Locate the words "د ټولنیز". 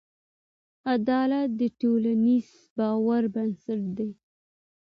1.59-2.47